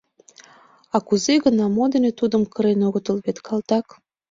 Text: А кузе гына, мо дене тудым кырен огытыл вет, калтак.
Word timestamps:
А 0.95 0.97
кузе 1.07 1.35
гына, 1.45 1.65
мо 1.75 1.85
дене 1.93 2.11
тудым 2.19 2.43
кырен 2.53 2.79
огытыл 2.87 3.17
вет, 3.25 3.37
калтак. 3.47 3.87